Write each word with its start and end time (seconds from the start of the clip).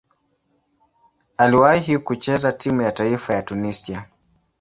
Aliwahi 1.37 1.97
kucheza 1.97 2.51
timu 2.51 2.81
ya 2.81 2.91
taifa 2.91 3.33
ya 3.33 3.41
Tunisia. 3.41 4.05